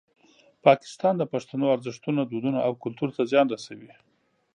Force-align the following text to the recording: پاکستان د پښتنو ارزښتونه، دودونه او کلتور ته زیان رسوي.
پاکستان 0.65 1.13
د 1.17 1.23
پښتنو 1.33 1.65
ارزښتونه، 1.75 2.21
دودونه 2.23 2.59
او 2.67 2.71
کلتور 2.83 3.09
ته 3.15 3.21
زیان 3.31 3.47
رسوي. 3.55 3.91